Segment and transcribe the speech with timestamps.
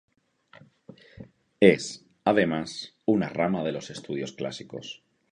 [1.59, 5.03] Es, además, una rama de los estudios clásicos.